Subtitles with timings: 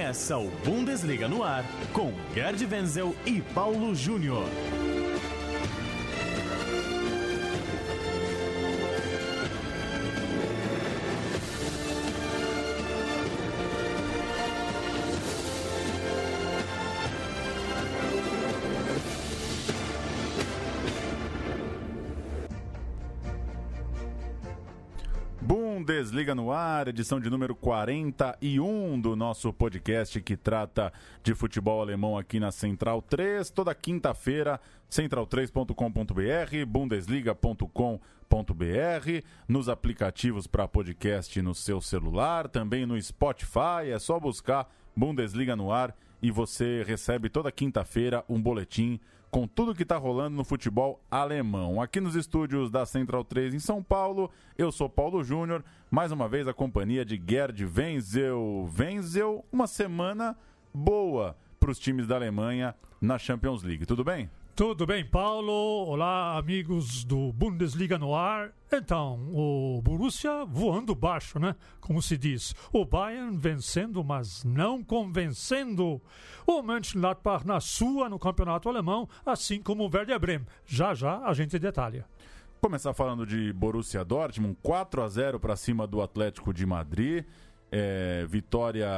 [0.00, 4.46] Começa o Bundesliga no ar com Gerd Wenzel e Paulo Júnior.
[26.52, 32.50] Ar, edição de número 41 do nosso podcast que trata de futebol alemão aqui na
[32.50, 34.60] Central 3, toda quinta-feira,
[34.90, 44.68] central3.com.br, bundesliga.com.br, nos aplicativos para podcast no seu celular, também no Spotify, é só buscar
[44.96, 50.36] Bundesliga no ar e você recebe toda quinta-feira um boletim com tudo que está rolando
[50.36, 51.80] no futebol alemão.
[51.80, 56.28] Aqui nos estúdios da Central 3 em São Paulo, eu sou Paulo Júnior, mais uma
[56.28, 58.68] vez a companhia de Gerd Wenzel.
[58.76, 60.36] Wenzel, uma semana
[60.74, 63.86] boa para os times da Alemanha na Champions League.
[63.86, 64.28] Tudo bem?
[64.60, 65.50] Tudo bem, Paulo?
[65.88, 68.52] Olá, amigos do Bundesliga no ar.
[68.70, 71.56] Então, o Borussia voando baixo, né?
[71.80, 72.54] Como se diz.
[72.70, 75.98] O Bayern vencendo, mas não convencendo.
[76.46, 80.46] O Mönchengladbach na sua no campeonato alemão, assim como o Werder Bremen.
[80.66, 82.04] Já já a gente detalha.
[82.60, 87.24] Começar falando de Borussia Dortmund, 4 a 0 para cima do Atlético de Madrid.
[87.72, 88.88] É, vitória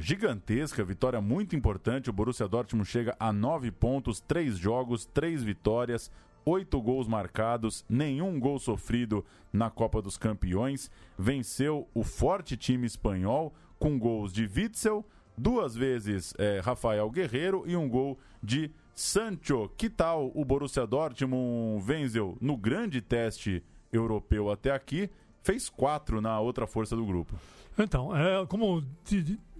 [0.00, 2.10] gigantesca, vitória muito importante.
[2.10, 6.10] O Borussia Dortmund chega a nove pontos, três jogos, três vitórias,
[6.44, 10.90] oito gols marcados, nenhum gol sofrido na Copa dos Campeões.
[11.16, 15.04] Venceu o forte time espanhol com gols de Witzel,
[15.36, 19.70] duas vezes é, Rafael Guerreiro e um gol de Sancho.
[19.76, 25.10] Que tal o Borussia Dortmund venceu no grande teste europeu até aqui?
[25.46, 27.38] Fez quatro na outra força do grupo.
[27.78, 28.82] Então, é, como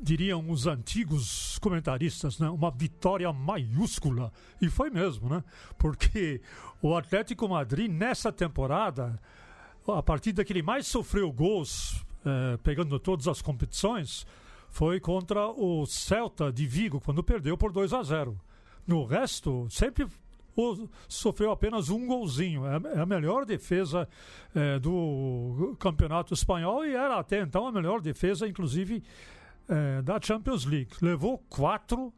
[0.03, 4.33] diriam os antigos comentaristas, né, uma vitória maiúscula.
[4.61, 5.45] E foi mesmo, né?
[5.79, 6.41] Porque
[6.83, 9.17] o Atlético Madrid, nessa temporada,
[9.87, 14.27] a partida que ele mais sofreu gols, é, pegando todas as competições,
[14.69, 18.37] foi contra o Celta de Vigo, quando perdeu por 2 a 0.
[18.85, 20.05] No resto, sempre
[21.09, 22.65] sofreu apenas um golzinho.
[22.67, 24.09] É, é a melhor defesa
[24.55, 29.03] é, do campeonato espanhol e era até então a melhor defesa, inclusive,
[29.69, 30.91] é, da Champions League.
[31.01, 32.13] Levou quatro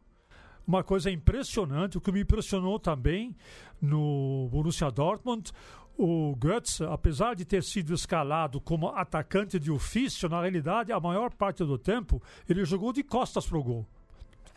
[0.65, 3.35] uma coisa impressionante, o que me impressionou também
[3.81, 5.51] no Borussia Dortmund,
[5.97, 11.33] o Götze, apesar de ter sido escalado como atacante de ofício, na realidade, a maior
[11.33, 13.87] parte do tempo, ele jogou de costas para o gol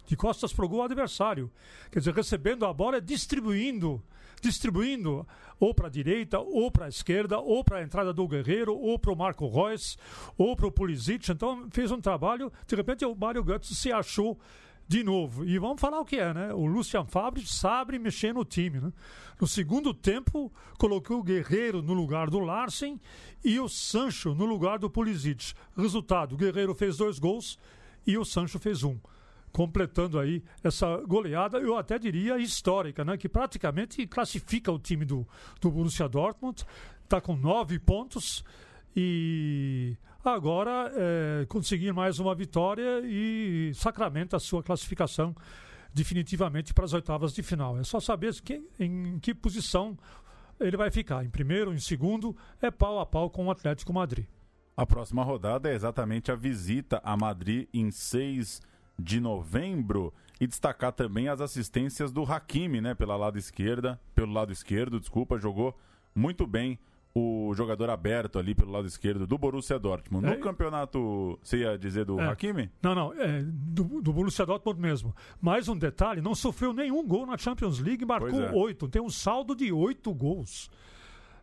[0.07, 1.51] de costas para o gol adversário.
[1.91, 4.03] Quer dizer, recebendo a bola, distribuindo,
[4.41, 5.27] distribuindo
[5.59, 8.99] ou para a direita, ou para a esquerda, ou para a entrada do Guerreiro, ou
[8.99, 9.97] para o Marco Reus,
[10.37, 11.31] ou para o Pulisic.
[11.31, 14.39] Então fez um trabalho, de repente o Mário Götze se achou
[14.89, 15.45] de novo.
[15.45, 16.53] E vamos falar o que é, né?
[16.53, 18.93] O Lucian Fabre sabe mexer no time, né?
[19.41, 23.01] No segundo tempo, colocou o Guerreiro no lugar do Larsen
[23.45, 25.55] e o Sancho no lugar do Pulisic.
[25.77, 27.59] Resultado, o Guerreiro fez dois gols
[28.07, 28.99] e o Sancho fez um
[29.53, 33.17] completando aí essa goleada, eu até diria histórica, né?
[33.17, 35.27] que praticamente classifica o time do,
[35.61, 36.65] do Borussia Dortmund,
[37.05, 38.43] está com nove pontos
[38.97, 45.35] e agora é, conseguir mais uma vitória e sacramenta a sua classificação
[45.93, 47.79] definitivamente para as oitavas de final.
[47.79, 49.99] É só saber que, em que posição
[50.59, 54.27] ele vai ficar, em primeiro, em segundo, é pau a pau com o Atlético Madrid.
[54.77, 58.63] A próxima rodada é exatamente a visita a Madrid em 6
[59.03, 64.53] de novembro e destacar também as assistências do Hakimi, né, pela lado esquerda, pelo lado
[64.53, 65.77] esquerdo, desculpa, jogou
[66.15, 66.79] muito bem
[67.15, 70.27] o jogador aberto ali pelo lado esquerdo do Borussia Dortmund.
[70.27, 72.71] No é, campeonato, você ia dizer do é, Hakimi?
[72.83, 75.15] Não, não, é, do, do, Borussia Dortmund mesmo.
[75.41, 78.51] Mais um detalhe, não sofreu nenhum gol na Champions League, marcou é.
[78.53, 80.71] oito, tem um saldo de oito gols.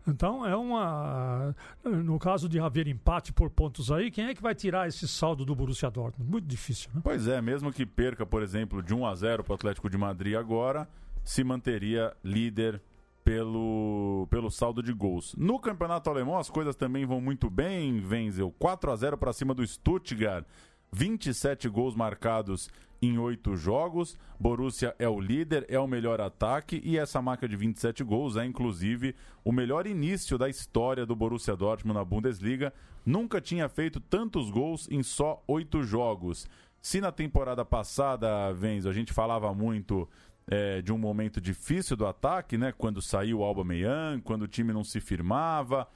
[0.07, 1.55] Então é uma.
[1.83, 5.45] No caso de haver empate por pontos aí, quem é que vai tirar esse saldo
[5.45, 6.29] do Borussia Dortmund?
[6.29, 7.01] Muito difícil, né?
[7.03, 9.97] Pois é, mesmo que perca, por exemplo, de 1 a 0 para o Atlético de
[9.97, 10.87] Madrid agora,
[11.23, 12.81] se manteria líder
[13.23, 15.35] pelo, pelo saldo de gols.
[15.37, 18.51] No campeonato alemão as coisas também vão muito bem, Wenzel.
[18.57, 20.45] 4 a 0 para cima do Stuttgart.
[20.91, 22.69] 27 gols marcados
[23.01, 24.17] em oito jogos.
[24.39, 28.45] Borussia é o líder, é o melhor ataque e essa marca de 27 gols é
[28.45, 32.73] inclusive o melhor início da história do Borussia Dortmund na Bundesliga.
[33.05, 36.47] Nunca tinha feito tantos gols em só oito jogos.
[36.81, 40.07] Se na temporada passada, Venzo, a gente falava muito
[40.47, 42.73] é, de um momento difícil do ataque, né?
[42.77, 45.87] Quando saiu o Alba Meyang, quando o time não se firmava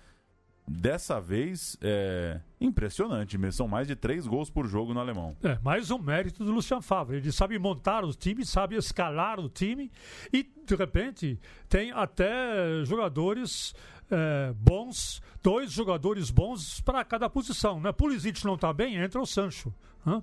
[0.67, 3.53] dessa vez é impressionante mesmo.
[3.53, 5.35] São mais de três gols por jogo no alemão.
[5.43, 7.17] É, mais um mérito do Lucian Favre.
[7.17, 9.91] Ele sabe montar o time, sabe escalar o time
[10.31, 13.73] e, de repente, tem até jogadores
[14.09, 17.79] é, bons, dois jogadores bons para cada posição.
[17.79, 17.91] Né?
[17.91, 19.73] Pulisic não está bem, entra o Sancho.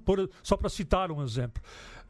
[0.05, 1.63] Por, só para citar um exemplo.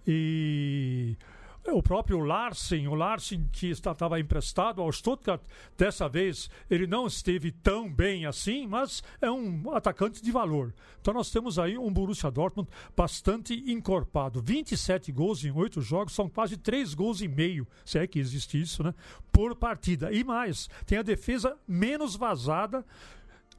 [0.07, 1.17] E
[1.67, 5.43] o próprio Larsen, o Larsen que estava emprestado ao Stuttgart,
[5.77, 10.75] dessa vez ele não esteve tão bem assim, mas é um atacante de valor.
[11.01, 14.43] Então nós temos aí um Borussia Dortmund bastante encorpado.
[14.43, 18.61] 27 gols em 8 jogos, são quase 3 gols e meio, se é que existe
[18.61, 18.95] isso, né?
[19.31, 20.13] Por partida.
[20.13, 22.85] E mais, tem a defesa menos vazada,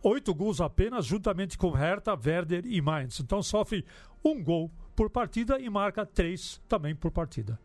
[0.03, 3.19] oito gols apenas, juntamente com Hertha, Werder e Mainz.
[3.19, 3.85] Então sofre
[4.23, 7.59] um gol por partida e marca três também por partida.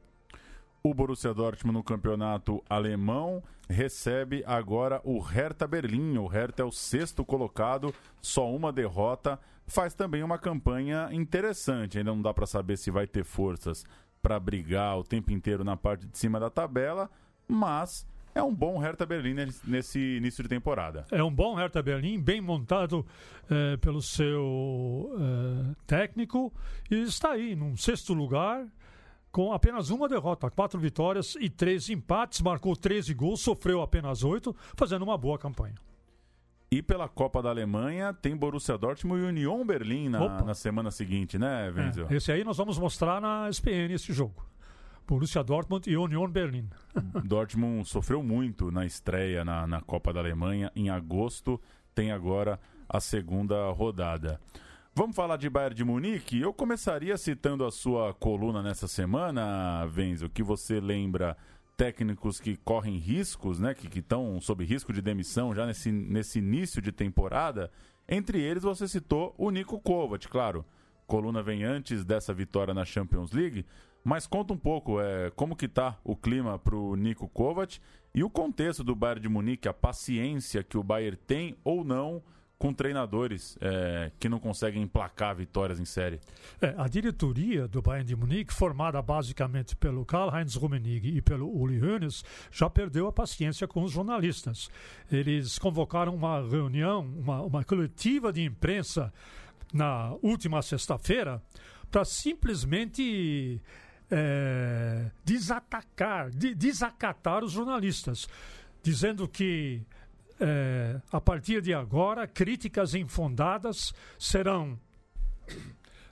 [0.87, 6.17] O Borussia Dortmund no campeonato alemão recebe agora o Hertha Berlim.
[6.17, 7.93] O Hertha é o sexto colocado,
[8.23, 9.37] só uma derrota.
[9.67, 11.99] Faz também uma campanha interessante.
[11.99, 13.85] Ainda não dá para saber se vai ter forças
[14.23, 17.11] para brigar o tempo inteiro na parte de cima da tabela,
[17.49, 19.35] mas é um bom Hertha Berlim
[19.65, 21.05] nesse início de temporada.
[21.11, 23.05] É um bom Hertha Berlim, bem montado
[23.51, 26.55] eh, pelo seu eh, técnico
[26.89, 28.65] e está aí num sexto lugar
[29.37, 34.57] com apenas uma derrota, quatro vitórias e três empates, marcou 13 gols, sofreu apenas oito,
[34.75, 35.75] fazendo uma boa campanha.
[36.71, 41.39] E pela Copa da Alemanha tem Borussia Dortmund e Union Berlim na, na semana seguinte,
[41.39, 42.07] né, Wenzel?
[42.09, 44.43] É, esse aí nós vamos mostrar na SPN esse jogo.
[45.07, 46.71] Borussia Dortmund e Union Berlim.
[47.23, 51.61] Dortmund sofreu muito na estreia na, na Copa da Alemanha em agosto,
[51.95, 54.41] tem agora a segunda rodada.
[54.99, 56.41] Vamos falar de Bayern de Munique?
[56.41, 61.37] Eu começaria citando a sua coluna nessa semana, Venzo, que você lembra
[61.77, 66.81] técnicos que correm riscos, né, que estão sob risco de demissão já nesse, nesse início
[66.81, 67.71] de temporada.
[68.09, 70.65] Entre eles, você citou o Nico Kovac, claro.
[71.07, 73.67] Coluna vem antes dessa vitória na Champions League,
[74.03, 77.81] mas conta um pouco é, como que tá o clima para o Nico Kovac
[78.15, 82.23] e o contexto do Bayern de Munique, a paciência que o Bayern tem ou não
[82.59, 86.19] com treinadores é, que não conseguem emplacar vitórias em série.
[86.61, 91.83] É, a diretoria do Bayern de Munique, formada basicamente pelo Karl-Heinz Rummenigge e pelo Uli
[91.83, 94.71] Hoeneß, já perdeu a paciência com os jornalistas.
[95.13, 99.13] Eles convocaram uma reunião, uma, uma coletiva de imprensa
[99.73, 101.43] na última sexta-feira
[101.91, 103.61] para simplesmente
[104.11, 108.29] é, desatacar, de, desacatar os jornalistas,
[108.83, 109.83] dizendo que
[110.41, 114.79] é, a partir de agora, críticas infundadas serão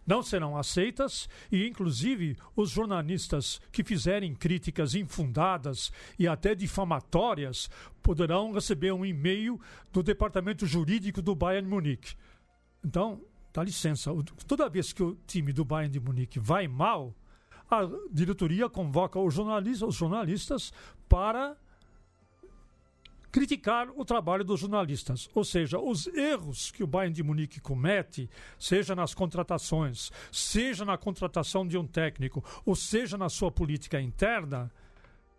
[0.06, 7.70] não serão aceitas e, inclusive, os jornalistas que fizerem críticas infundadas e até difamatórias
[8.02, 9.58] poderão receber um e-mail
[9.90, 12.14] do departamento jurídico do Bayern Munique.
[12.84, 13.22] Então,
[13.52, 14.10] dá licença,
[14.46, 17.14] toda vez que o time do Bayern de Munique vai mal,
[17.70, 20.72] a diretoria convoca os jornalistas, os jornalistas
[21.08, 21.56] para
[23.34, 28.30] criticar o trabalho dos jornalistas, ou seja, os erros que o Bayern de Munique comete,
[28.56, 34.70] seja nas contratações, seja na contratação de um técnico, ou seja na sua política interna,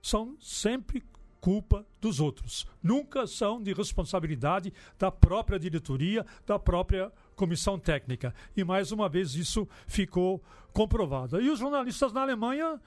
[0.01, 1.01] são sempre
[1.39, 2.67] culpa dos outros.
[2.83, 8.35] Nunca são de responsabilidade da própria diretoria, da própria comissão técnica.
[8.57, 11.39] E mais uma vez isso ficou comprovado.
[11.39, 12.77] E os jornalistas na Alemanha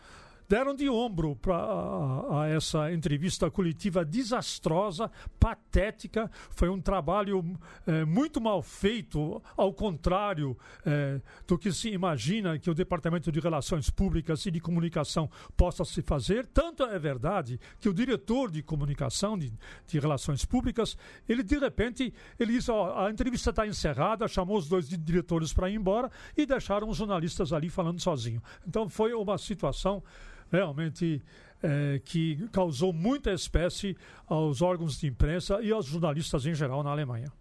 [0.48, 6.30] deram de ombro para a, essa entrevista coletiva desastrosa, patética.
[6.50, 7.44] Foi um trabalho
[7.86, 13.40] é, muito mal feito, ao contrário é, do que se imagina que o Departamento de
[13.40, 16.46] Relações Públicas e de Comunicação possa se fazer.
[16.46, 19.52] Tanto é verdade que o diretor de comunicação, de,
[19.86, 20.96] de Relações Públicas,
[21.28, 25.68] ele de repente ele disse: ó, a entrevista está encerrada, chamou os dois diretores para
[25.68, 28.42] ir embora e deixaram os jornalistas ali falando sozinho.
[28.66, 30.02] Então foi uma situação
[30.50, 31.22] realmente
[31.62, 36.90] é, que causou muita espécie aos órgãos de imprensa e aos jornalistas em geral na
[36.90, 37.32] Alemanha.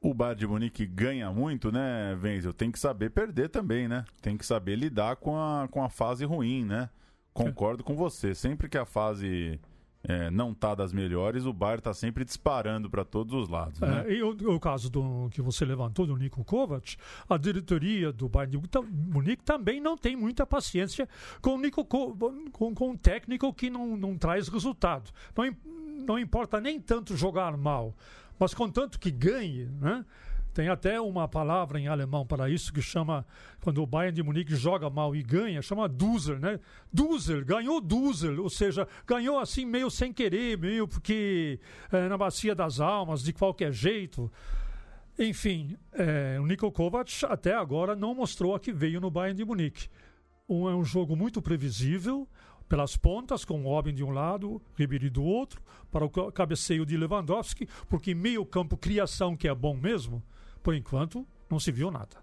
[0.00, 2.52] O Bayern de Munique ganha muito, né, Wenzel?
[2.52, 4.04] Tem que saber perder também, né?
[4.22, 6.88] Tem que saber lidar com a, com a fase ruim, né?
[7.32, 8.34] Concordo com você.
[8.34, 9.60] Sempre que a fase
[10.02, 13.80] é, não está das melhores, o Bayern está sempre disparando para todos os lados.
[13.80, 14.04] Né?
[14.06, 16.96] É, e o, o, caso do, que você levantou do Nico Kovac,
[17.28, 21.08] a diretoria do Bayern de Munique também não tem muita paciência
[21.42, 22.14] com o Nico com,
[22.50, 25.10] com um técnico que não, não traz resultado.
[25.36, 25.56] Não,
[26.06, 27.94] não importa nem tanto jogar mal,
[28.38, 30.04] mas contanto que ganhe, né?
[30.58, 33.24] Tem até uma palavra em alemão para isso que chama,
[33.60, 36.58] quando o Bayern de Munique joga mal e ganha, chama Dusel, né?
[36.92, 41.60] Dusel, ganhou Dusel, ou seja, ganhou assim meio sem querer, meio porque
[41.92, 44.28] é, na bacia das almas, de qualquer jeito.
[45.16, 49.44] Enfim, é, o Niko Kovac até agora não mostrou a que veio no Bayern de
[49.44, 49.88] Munique.
[50.48, 52.26] Um, é um jogo muito previsível,
[52.68, 56.96] pelas pontas, com o Robin de um lado, Ribéry do outro, para o cabeceio de
[56.96, 60.20] Lewandowski, porque meio campo criação que é bom mesmo,
[60.62, 62.16] por enquanto não se viu nada.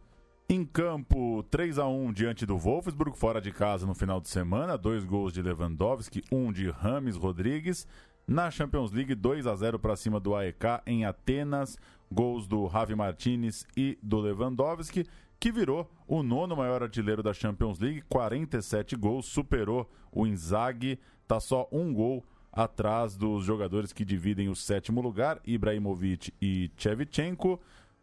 [0.47, 4.77] Em campo, 3 a 1 diante do Wolfsburg, fora de casa no final de semana,
[4.77, 7.87] dois gols de Lewandowski, um de Rames Rodrigues.
[8.27, 11.77] Na Champions League, 2 a 0 para cima do AEK em Atenas,
[12.11, 15.05] gols do Javi Martinez e do Lewandowski
[15.39, 21.39] que virou o nono maior artilheiro da Champions League, 47 gols, superou o Inzaghi, tá
[21.39, 27.59] só um gol atrás dos jogadores que dividem o sétimo lugar, Ibrahimovic e Shevchenko.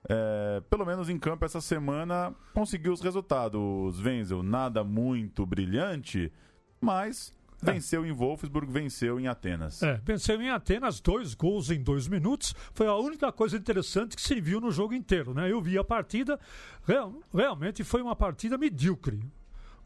[0.08, 4.00] É, pelo menos em campo essa semana conseguiu os resultados.
[4.00, 6.32] Wenzel, nada muito brilhante,
[6.80, 9.82] mas Venceu em Wolfsburg, venceu em Atenas.
[9.82, 12.54] É, venceu em Atenas, dois gols em dois minutos.
[12.74, 15.32] Foi a única coisa interessante que se viu no jogo inteiro.
[15.32, 15.50] Né?
[15.50, 16.40] Eu vi a partida,
[16.84, 19.20] real, realmente foi uma partida medíocre.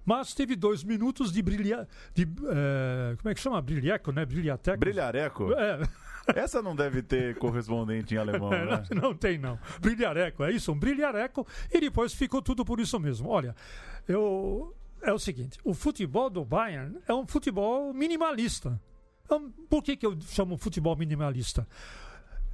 [0.06, 1.86] Mas teve dois minutos de brilha.
[2.14, 3.60] De, é, como é que chama?
[3.60, 4.24] Brilheco, né?
[4.24, 4.78] Brilhateco.
[4.78, 5.52] Brilhareco?
[5.52, 5.80] É.
[6.34, 8.84] Essa não deve ter correspondente em alemão, é, né?
[8.90, 9.58] Não, não, tem, não.
[9.80, 11.46] Brilhareco, é isso, um brilhareco.
[11.72, 13.28] E depois ficou tudo por isso mesmo.
[13.28, 13.54] Olha,
[14.08, 18.80] eu é o seguinte: o futebol do Bayern é um futebol minimalista.
[19.24, 21.66] Então, por que, que eu chamo futebol minimalista?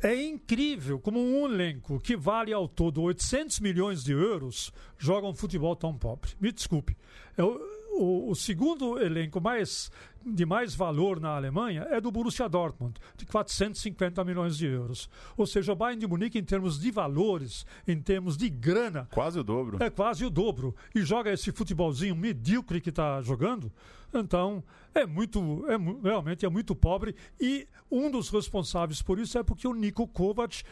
[0.02, 5.34] É incrível como um elenco que vale ao todo 800 milhões de euros joga um
[5.34, 6.32] futebol tão pobre.
[6.40, 6.96] Me desculpe.
[7.36, 7.60] Eu,
[7.92, 9.90] o, o, segundo elenco mais,
[10.24, 15.08] de mais valor na Alemanha é do Borussia Dortmund, de 450 milhões de euros.
[15.36, 19.08] Ou seja, o Bayern de Munique, em termos de valores, em termos de grana.
[19.12, 19.82] Quase o dobro.
[19.82, 20.74] É quase o dobro.
[20.94, 23.70] E joga esse futebolzinho medíocre que está jogando.
[24.12, 24.62] Então,
[24.94, 25.64] é muito.
[25.68, 27.14] É, realmente é muito pobre.
[27.40, 30.62] E um dos responsáveis por isso é porque o Nico Kovac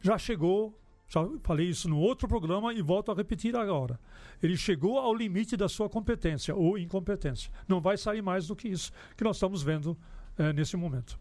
[0.00, 3.98] já chegou já falei isso no outro programa e volto a repetir agora.
[4.42, 7.50] Ele chegou ao limite da sua competência ou incompetência.
[7.68, 9.96] Não vai sair mais do que isso que nós estamos vendo
[10.36, 11.18] é, nesse momento.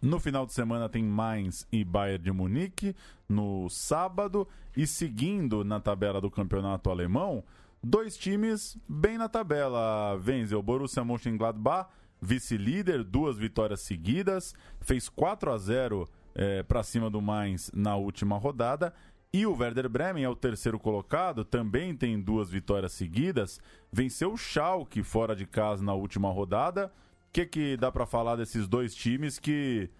[0.00, 2.94] No final de semana tem Mainz e Bayern de Munique.
[3.28, 7.44] No sábado, e seguindo na tabela do campeonato alemão,
[7.82, 10.16] dois times bem na tabela.
[10.18, 11.90] Vence o Borussia Mönchengladbach,
[12.20, 18.38] vice-líder, duas vitórias seguidas, fez 4 a 0 é, para cima do Mainz na última
[18.38, 18.94] rodada
[19.32, 23.60] e o Werder Bremen é o terceiro colocado, também tem duas vitórias seguidas.
[23.92, 26.86] Venceu o Schalke fora de casa na última rodada.
[27.28, 29.90] O que, que dá para falar desses dois times que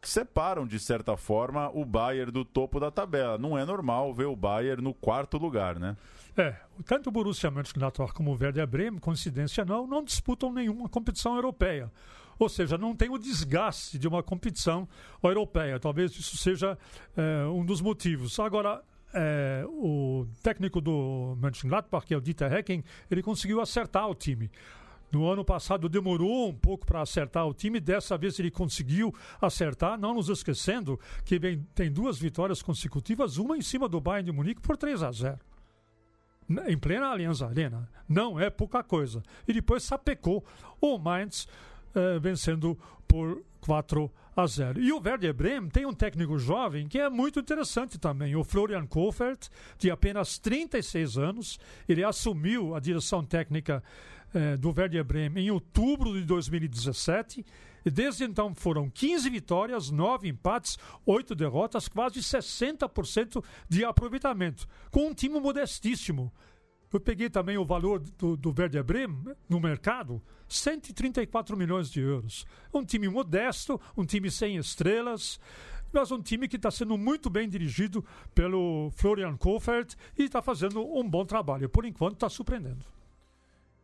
[0.00, 3.36] separam, de certa forma, o Bayern do topo da tabela?
[3.36, 5.94] Não é normal ver o Bayern no quarto lugar, né?
[6.34, 11.34] É, tanto o Borussia Mönchengladbach como o Werder Bremen, coincidência não, não disputam nenhuma competição
[11.34, 11.92] europeia.
[12.38, 14.88] Ou seja, não tem o desgaste de uma competição
[15.22, 15.78] europeia.
[15.78, 16.78] Talvez isso seja
[17.16, 18.38] é, um dos motivos.
[18.38, 24.14] Agora, é, o técnico do Mönchengladbach, que é o Dieter Hecking, ele conseguiu acertar o
[24.14, 24.50] time.
[25.10, 29.98] No ano passado demorou um pouco para acertar o time, dessa vez ele conseguiu acertar,
[29.98, 34.36] não nos esquecendo que vem, tem duas vitórias consecutivas, uma em cima do Bayern de
[34.36, 35.38] Munique por 3 a 0
[36.66, 37.88] em plena Aliança Arena.
[38.08, 39.22] Não é pouca coisa.
[39.46, 40.42] E depois sapecou
[40.80, 41.46] o Mainz
[41.94, 44.80] eh, vencendo por 4 a 0.
[44.80, 48.86] E o Werder Bremen tem um técnico jovem que é muito interessante também, o Florian
[48.86, 51.58] Kohfeldt, de apenas 36 anos.
[51.88, 53.82] Ele assumiu a direção técnica
[54.34, 57.44] eh, do Werder Bremen em outubro de 2017.
[57.84, 60.76] E desde então foram 15 vitórias, 9 empates,
[61.06, 66.32] 8 derrotas, quase 60% de aproveitamento, com um time modestíssimo.
[66.92, 72.46] Eu peguei também o valor do, do Werder Bremen no mercado, 134 milhões de euros.
[72.72, 75.38] Um time modesto, um time sem estrelas,
[75.92, 78.04] mas um time que está sendo muito bem dirigido
[78.34, 81.68] pelo Florian Kohfeldt e está fazendo um bom trabalho.
[81.68, 82.84] Por enquanto está surpreendendo.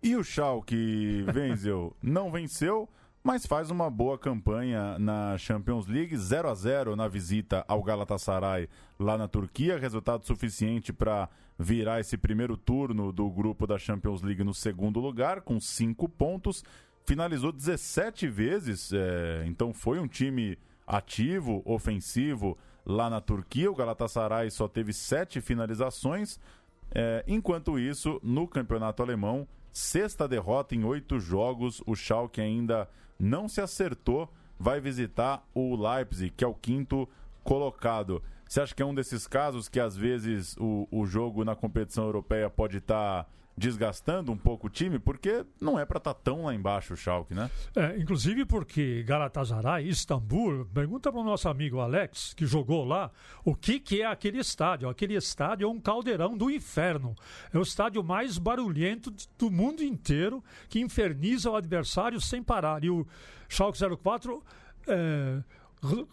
[0.02, 1.96] E o Schalke venceu?
[2.02, 2.88] não venceu,
[3.24, 8.68] mas faz uma boa campanha na Champions League, 0 a 0 na visita ao Galatasaray
[9.00, 14.44] lá na Turquia, resultado suficiente para virar esse primeiro turno do grupo da Champions League
[14.44, 16.62] no segundo lugar, com cinco pontos,
[17.06, 23.70] finalizou 17 vezes, é, então foi um time ativo, ofensivo lá na Turquia.
[23.70, 26.38] O Galatasaray só teve sete finalizações.
[26.94, 31.82] É, enquanto isso, no campeonato alemão, sexta derrota em oito jogos.
[31.86, 32.86] O Schalke ainda
[33.18, 37.08] não se acertou, vai visitar o Leipzig, que é o quinto
[37.42, 38.22] colocado.
[38.48, 42.04] Você acha que é um desses casos que às vezes o, o jogo na competição
[42.04, 43.24] europeia pode estar.
[43.24, 46.94] Tá desgastando um pouco o time, porque não é para estar tá tão lá embaixo
[46.94, 47.50] o Schalke, né?
[47.74, 53.10] É, inclusive porque Galatasaray, Istambul, pergunta para o nosso amigo Alex, que jogou lá,
[53.44, 54.88] o que, que é aquele estádio?
[54.88, 57.14] Aquele estádio é um caldeirão do inferno.
[57.52, 62.82] É o estádio mais barulhento do mundo inteiro, que inferniza o adversário sem parar.
[62.84, 63.06] E o
[63.48, 64.42] Schalke 04...
[64.86, 65.42] É,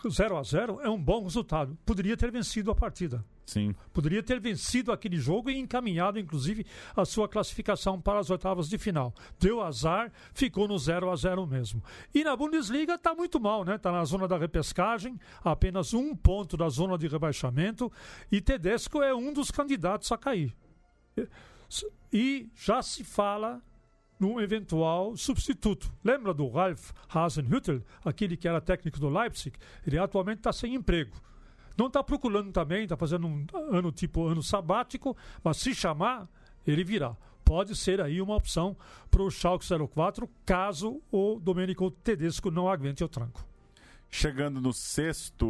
[0.10, 1.78] 0 a 0 é um bom resultado.
[1.86, 3.24] Poderia ter vencido a partida.
[3.52, 3.76] Sim.
[3.92, 6.66] Poderia ter vencido aquele jogo e encaminhado, inclusive,
[6.96, 9.14] a sua classificação para as oitavas de final.
[9.38, 11.84] Deu azar, ficou no 0 a 0 mesmo.
[12.16, 13.76] E na Bundesliga está muito mal, né?
[13.76, 17.92] Está na zona da repescagem, apenas um ponto da zona de rebaixamento,
[18.32, 20.56] e Tedesco é um dos candidatos a cair.
[22.14, 23.62] E já se fala
[24.18, 25.92] num eventual substituto.
[26.02, 29.58] Lembra do Ralf Hasenhüttl, aquele que era técnico do Leipzig?
[29.86, 31.12] Ele atualmente está sem emprego.
[31.78, 36.28] Não está procurando também, está fazendo um ano tipo ano sabático, mas se chamar,
[36.66, 37.16] ele virá.
[37.44, 38.78] Pode ser aí uma opção
[39.10, 43.46] para o Schalke 04, caso o Domenico Tedesco não aguente o tranco.
[44.10, 45.46] Chegando no sexto,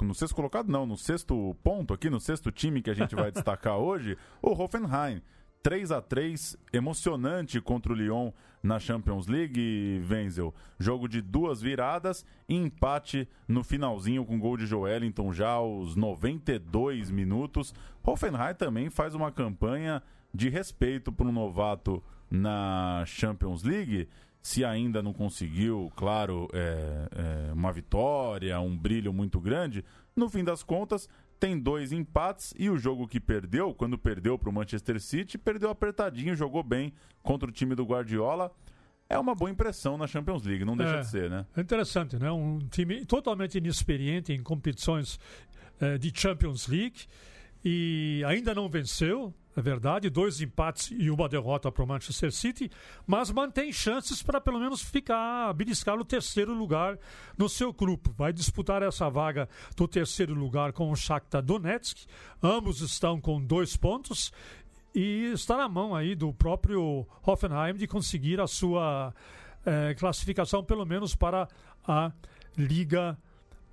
[0.00, 3.30] no sexto colocado, não, no sexto ponto aqui, no sexto time que a gente vai
[3.32, 5.22] destacar hoje, o Hoffenheim
[5.64, 8.30] 3 a 3 emocionante contra o Lyon
[8.62, 10.54] na Champions League, Wenzel.
[10.78, 17.10] Jogo de duas viradas e empate no finalzinho com gol de Joelinton já aos 92
[17.10, 17.72] minutos.
[18.02, 20.02] Hoffenheim também faz uma campanha
[20.34, 24.06] de respeito para um novato na Champions League.
[24.42, 29.82] Se ainda não conseguiu, claro, é, é, uma vitória, um brilho muito grande,
[30.14, 34.48] no fim das contas, tem dois empates e o jogo que perdeu, quando perdeu para
[34.48, 38.50] o Manchester City, perdeu apertadinho, jogou bem contra o time do Guardiola.
[39.08, 41.46] É uma boa impressão na Champions League, não deixa é, de ser, né?
[41.56, 42.30] É interessante, né?
[42.30, 45.18] Um time totalmente inexperiente em competições
[45.80, 47.04] eh, de Champions League
[47.64, 52.70] e ainda não venceu, é verdade, dois empates e uma derrota para o Manchester City,
[53.06, 56.98] mas mantém chances para pelo menos ficar, beliscar o terceiro lugar
[57.38, 58.12] no seu grupo.
[58.16, 62.06] Vai disputar essa vaga do terceiro lugar com o Shakhtar Donetsk.
[62.42, 64.32] Ambos estão com dois pontos
[64.92, 69.14] e está na mão aí do próprio Hoffenheim de conseguir a sua
[69.64, 71.48] eh, classificação pelo menos para
[71.86, 72.12] a
[72.56, 73.16] Liga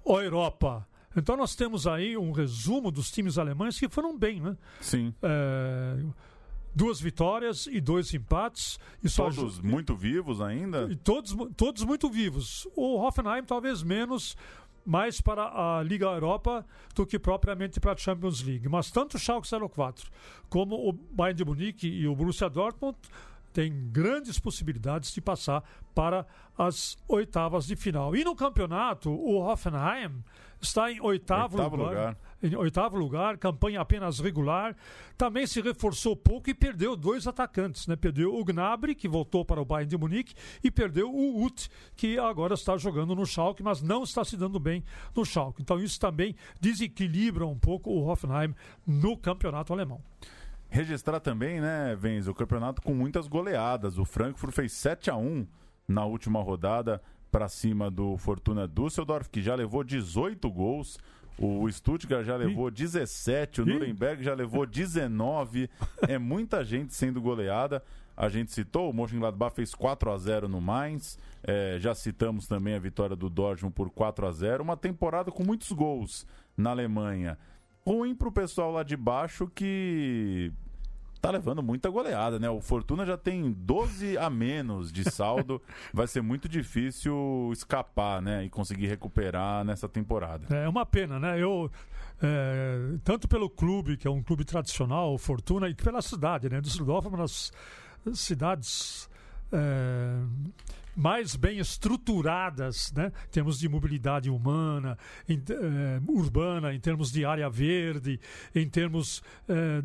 [0.06, 0.88] Europa.
[1.16, 4.58] Então nós temos aí um resumo dos times alemães que foram bem, né?
[4.80, 5.14] Sim.
[5.22, 6.04] É,
[6.74, 8.80] duas vitórias e dois empates.
[9.04, 9.64] E todos só...
[9.64, 10.88] muito vivos ainda?
[10.90, 12.68] E todos, todos muito vivos.
[12.76, 14.36] O Hoffenheim talvez menos,
[14.86, 18.68] mais para a Liga Europa do que propriamente para a Champions League.
[18.68, 20.10] Mas tanto o Schalke 04
[20.50, 22.98] como o Bayern de Munique e o Borussia Dortmund
[23.52, 26.26] têm grandes possibilidades de passar para
[26.58, 28.16] as oitavas de final.
[28.16, 30.24] E no campeonato, o Hoffenheim
[30.62, 32.18] está em oitavo, oitavo lugar, lugar.
[32.44, 34.76] Em oitavo lugar, campanha apenas regular.
[35.18, 37.88] Também se reforçou pouco e perdeu dois atacantes.
[37.88, 37.96] Né?
[37.96, 42.18] Perdeu o Gnabry, que voltou para o Bayern de Munique, e perdeu o Ut, que
[42.18, 44.84] agora está jogando no Schalke, mas não está se dando bem
[45.16, 45.62] no Schalke.
[45.62, 48.54] Então isso também desequilibra um pouco o Hoffenheim
[48.86, 50.02] no campeonato alemão.
[50.74, 53.98] Registrar também, né, Venz, o campeonato com muitas goleadas.
[53.98, 55.46] O Frankfurt fez 7 a 1
[55.86, 60.98] na última rodada para cima do Fortuna Düsseldorf, que já levou 18 gols.
[61.38, 65.70] O Stuttgart já levou 17, o Nuremberg já levou 19.
[66.08, 67.84] É muita gente sendo goleada.
[68.16, 71.20] A gente citou, o Mönchengladbach fez 4 a 0 no Mainz.
[71.44, 75.44] É, já citamos também a vitória do Dortmund por 4 a 0 Uma temporada com
[75.44, 77.38] muitos gols na Alemanha.
[77.86, 80.54] Ruim para o pessoal lá de baixo que
[81.22, 82.50] tá levando muita goleada, né?
[82.50, 85.62] O Fortuna já tem 12 a menos de saldo.
[85.94, 88.44] Vai ser muito difícil escapar, né?
[88.44, 90.54] E conseguir recuperar nessa temporada.
[90.54, 91.42] É uma pena, né?
[91.42, 91.72] Eu.
[92.24, 96.60] É, tanto pelo clube, que é um clube tradicional, o Fortuna, e pela cidade, né?
[96.60, 97.52] Düsseldorf é uma das
[98.14, 99.10] cidades.
[99.52, 100.18] É,
[100.96, 103.12] mais bem estruturadas, né?
[103.28, 108.20] em termos de mobilidade humana, em, eh, urbana, em termos de área verde,
[108.54, 109.84] em termos eh,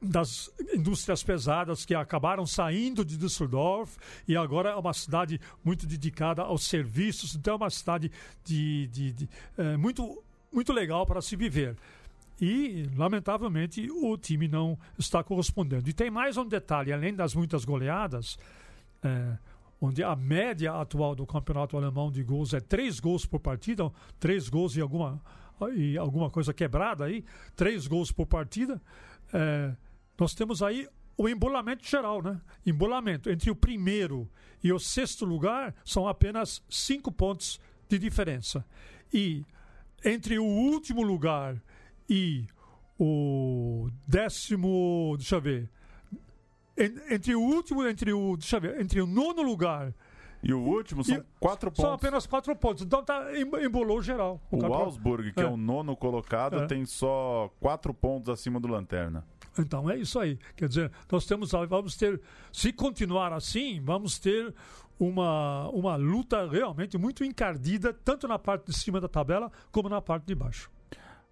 [0.00, 6.42] das indústrias pesadas que acabaram saindo de Düsseldorf e agora é uma cidade muito dedicada
[6.42, 8.10] aos serviços, então é uma cidade
[8.44, 9.28] de, de, de
[9.58, 11.76] eh, muito, muito legal para se viver.
[12.40, 15.88] E, lamentavelmente, o time não está correspondendo.
[15.88, 18.38] E tem mais um detalhe: além das muitas goleadas,
[19.02, 19.38] é,
[19.80, 24.48] onde a média atual do campeonato alemão de gols é três gols por partida, três
[24.48, 25.20] gols e alguma,
[25.74, 28.80] e alguma coisa quebrada aí, três gols por partida,
[29.32, 29.74] é,
[30.18, 32.40] nós temos aí o embolamento geral, né?
[32.64, 34.28] Embolamento entre o primeiro
[34.62, 38.64] e o sexto lugar são apenas cinco pontos de diferença.
[39.12, 39.44] E
[40.04, 41.60] entre o último lugar
[42.08, 42.46] e
[42.98, 45.70] o décimo, deixa eu ver,
[46.76, 49.94] entre o último, entre o, deixa eu ver, entre o nono lugar
[50.42, 51.84] e o último são e, quatro pontos.
[51.84, 52.84] São apenas quatro pontos.
[52.84, 53.26] Então tá,
[53.62, 54.40] embolou geral.
[54.50, 55.44] O, o Augsburg, que é.
[55.44, 55.46] é.
[55.46, 56.66] o nono colocado, é.
[56.66, 59.24] tem só quatro pontos acima do Lanterna.
[59.58, 60.38] Então é isso aí.
[60.54, 62.20] Quer dizer, nós temos, vamos ter,
[62.52, 64.54] se continuar assim, vamos ter
[65.00, 70.00] uma, uma luta realmente muito encardida, tanto na parte de cima da tabela como na
[70.00, 70.70] parte de baixo.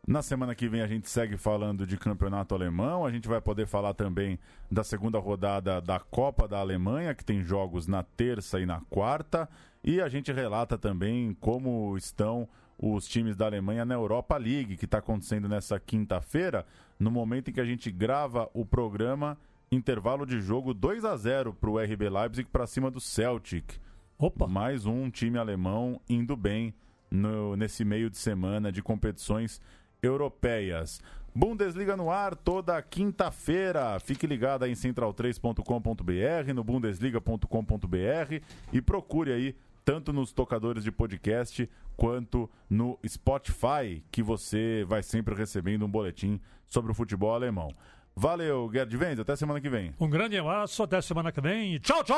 [0.06, 3.06] Na semana que vem a gente segue falando de campeonato alemão.
[3.06, 4.38] A gente vai poder falar também
[4.70, 9.48] da segunda rodada da Copa da Alemanha, que tem jogos na terça e na quarta.
[9.82, 12.46] E a gente relata também como estão
[12.78, 16.66] os times da Alemanha na Europa League, que está acontecendo nessa quinta-feira,
[16.98, 19.38] no momento em que a gente grava o programa.
[19.72, 23.80] Intervalo de jogo 2 a 0 para o RB Leipzig para cima do Celtic.
[24.18, 24.46] Opa.
[24.46, 26.74] Mais um time alemão indo bem
[27.10, 29.60] no, nesse meio de semana de competições
[30.04, 31.00] europeias.
[31.34, 33.98] Bundesliga no ar toda quinta-feira.
[33.98, 38.40] Fique ligado aí em central3.com.br, no bundesliga.com.br
[38.72, 45.34] e procure aí tanto nos tocadores de podcast quanto no Spotify, que você vai sempre
[45.34, 47.74] recebendo um boletim sobre o futebol alemão.
[48.16, 49.92] Valeu, Gerd Venz, até semana que vem.
[49.98, 51.78] Um grande abraço, até semana que vem.
[51.80, 52.14] Tchau, tchau!